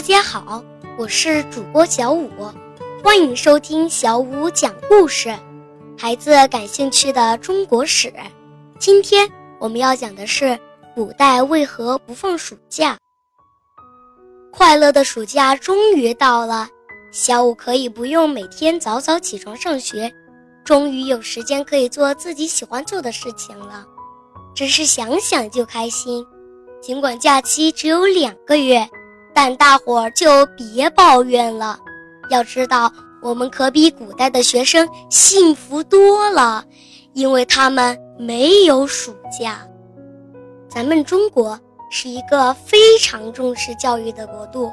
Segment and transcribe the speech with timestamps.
[0.00, 0.64] 大家好，
[0.96, 2.30] 我是主播小五，
[3.04, 5.30] 欢迎收听小五讲故事。
[5.98, 8.10] 孩子感兴趣的中国史，
[8.78, 10.58] 今天我们要讲的是
[10.94, 12.96] 古代为何不放暑假。
[14.50, 16.66] 快乐的暑假终于到了，
[17.12, 20.10] 小五可以不用每天早早起床上学，
[20.64, 23.84] 终于有时间可以做自己喜欢做的事情了，
[24.54, 26.26] 只是想想就开心。
[26.80, 28.88] 尽管假期只有两个月。
[29.34, 31.78] 但大伙儿就别抱怨了，
[32.30, 36.64] 要知道我们可比古代的学生幸福多了，
[37.12, 39.60] 因为他们没有暑假。
[40.68, 41.58] 咱们中国
[41.90, 44.70] 是一个非常重视教育的国度，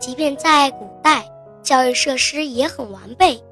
[0.00, 1.24] 即便在古代，
[1.62, 3.42] 教育设施也很完备，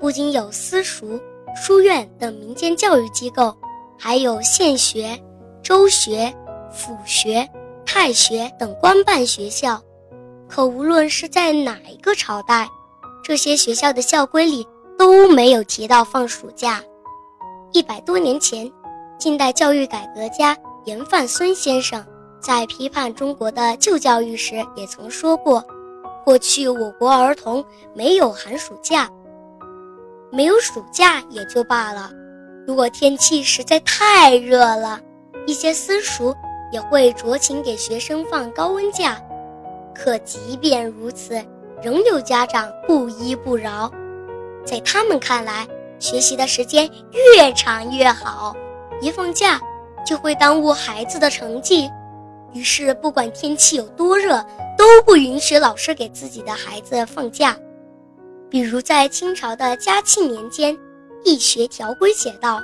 [0.00, 1.20] 不仅有私塾、
[1.54, 3.54] 书院等民间教育机构，
[3.98, 5.18] 还有县学、
[5.62, 6.32] 州学、
[6.72, 7.46] 府学、
[7.98, 9.80] 太学等官办学校。
[10.46, 12.68] 可无论是在哪一个朝代，
[13.24, 16.82] 这些学校的校规里都没有提到放暑假。
[17.72, 18.70] 一百多年前，
[19.18, 22.04] 近代教育改革家严范孙先生
[22.38, 25.64] 在批判中国的旧教育时，也曾说过：
[26.22, 29.08] 过去我国儿童没有寒暑假，
[30.30, 32.10] 没有暑假也就罢了，
[32.66, 35.00] 如果天气实在太热了，
[35.46, 36.36] 一些私塾
[36.70, 39.20] 也会酌情给学生放高温假。
[39.94, 41.42] 可即便如此，
[41.82, 43.90] 仍有家长不依不饶。
[44.64, 45.66] 在他们看来，
[45.98, 48.54] 学习的时间越长越好，
[49.00, 49.60] 一放假
[50.04, 51.90] 就会耽误孩子的成绩。
[52.52, 54.44] 于是，不管天气有多热，
[54.76, 57.56] 都不允许老师给自己的孩子放假。
[58.48, 60.74] 比如，在清朝的嘉庆年间，
[61.24, 62.60] 《易学条规》写道：“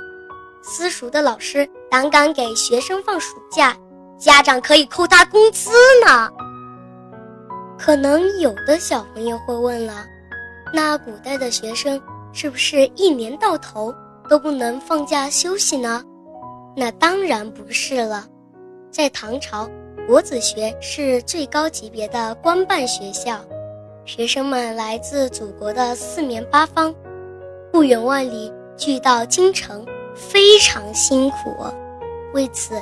[0.63, 3.75] 私塾的老师胆敢给学生放暑假，
[4.23, 5.69] 家长可以扣他工资
[6.05, 6.29] 呢。”
[7.77, 10.05] 可能有的小朋友会问了，
[10.73, 13.93] 那古代的学生是不是一年到头
[14.29, 16.01] 都不能放假休息呢？
[16.77, 18.25] 那当然不是了。
[18.89, 19.69] 在唐朝，
[20.07, 23.41] 国子学是最高级别的官办学校，
[24.05, 26.95] 学生们来自祖国的四面八方，
[27.69, 31.53] 不远万里聚到京城，非常辛苦。
[32.33, 32.81] 为此，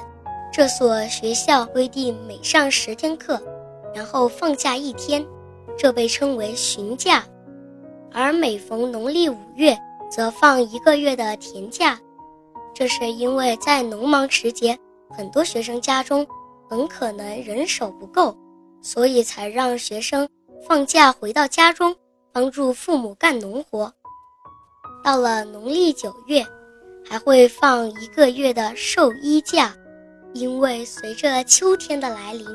[0.52, 3.42] 这所学校规定每上十天课。
[3.94, 5.26] 然后放假一天，
[5.78, 7.24] 这被称为旬假；
[8.14, 9.78] 而每逢农历五月，
[10.10, 12.00] 则放一个月的田假。
[12.74, 14.80] 这是因为在农忙时节，
[15.10, 16.26] 很多学生家中
[16.70, 18.34] 很可能人手不够，
[18.82, 20.26] 所以才让学生
[20.66, 21.94] 放假回到家中，
[22.32, 23.92] 帮助父母干农活。
[25.04, 26.46] 到了农历九月，
[27.06, 29.76] 还会放一个月的寿衣假，
[30.34, 32.48] 因为随着秋天的来临。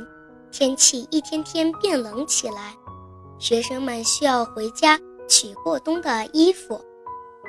[0.52, 2.74] 天气一天天变冷起来，
[3.38, 4.98] 学生们需要回家
[5.28, 6.80] 取过冬的衣服。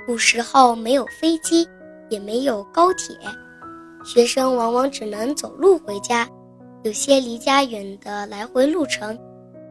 [0.06, 1.66] 古时候没有飞机，
[2.10, 3.16] 也没有高铁，
[4.04, 6.28] 学生往往只能走路回家，
[6.84, 9.18] 有些离家远的来回路程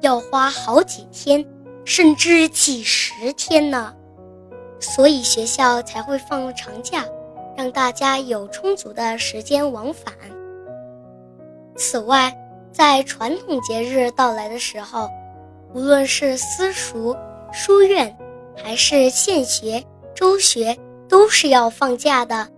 [0.00, 1.44] 要花好几天，
[1.84, 3.92] 甚至几十天呢。
[4.80, 7.04] 所以学校才会放长假，
[7.54, 10.14] 让大家有充足的时间往返。
[11.76, 12.34] 此外，
[12.72, 15.08] 在传统节日到来的时候，
[15.74, 17.14] 无论是私塾、
[17.52, 18.16] 书院，
[18.56, 19.84] 还是县学、
[20.14, 20.76] 州学，
[21.08, 22.48] 都是要放假的。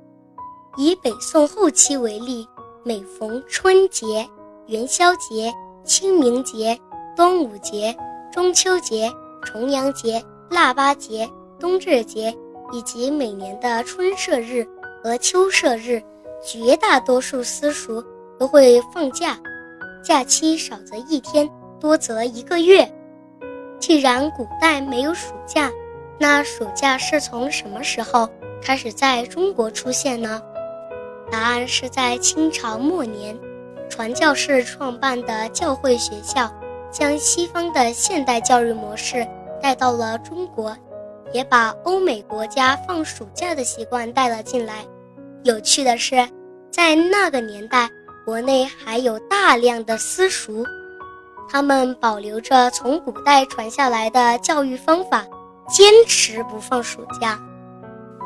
[0.76, 2.46] 以北宋后期为例，
[2.84, 4.28] 每逢春节、
[4.66, 5.52] 元宵节、
[5.84, 6.78] 清明节、
[7.16, 7.94] 端午节、
[8.32, 9.10] 中秋节、
[9.42, 11.28] 重阳节、腊八节、
[11.58, 12.32] 冬至节，
[12.72, 14.64] 以及每年的春社日
[15.02, 16.00] 和秋社日，
[16.44, 18.04] 绝大多数私塾
[18.38, 19.36] 都会放假。
[20.02, 21.48] 假期少则一天，
[21.80, 22.90] 多则一个月。
[23.78, 25.70] 既然古代没有暑假，
[26.18, 28.28] 那暑假是从什么时候
[28.62, 30.40] 开始在中国出现呢？
[31.30, 33.38] 答案是在清朝末年，
[33.90, 36.50] 传教士创办的教会学校，
[36.90, 39.26] 将西方的现代教育模式
[39.60, 40.74] 带到了中国，
[41.32, 44.86] 也把欧美国家放暑假的习惯带了进来。
[45.42, 46.16] 有趣的是，
[46.70, 47.90] 在那个年代。
[48.28, 50.62] 国内还有大量的私塾，
[51.48, 55.24] 他们保留着从古代传下来的教育方法，
[55.66, 57.40] 坚持不放暑假。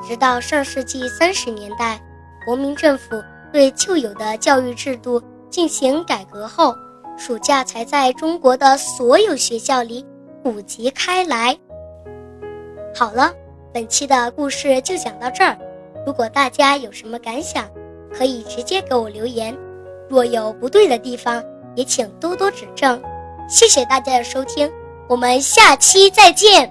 [0.04, 2.02] 直到上世纪三十年代，
[2.44, 3.22] 国民政府
[3.52, 6.75] 对旧有的教育制度进行改革后，
[7.16, 10.04] 暑假才在中国的所有学校里
[10.43, 11.56] 普及开来。
[12.93, 13.32] 好了，
[13.72, 15.56] 本期的故事就讲到这儿。
[16.04, 17.70] 如果大家有什么感想，
[18.12, 19.56] 可以直接给我留言。
[20.12, 21.43] 若有不对的地方，
[21.75, 23.03] 也请多多指正。
[23.49, 24.70] 谢谢大家的收听，
[25.09, 26.70] 我们下期再见。